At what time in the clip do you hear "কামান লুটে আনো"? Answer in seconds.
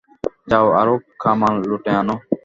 1.21-2.15